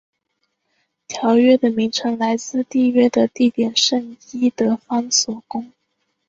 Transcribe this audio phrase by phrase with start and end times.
[1.07, 5.71] 条约的名称来自缔约的地点圣伊德方索宫。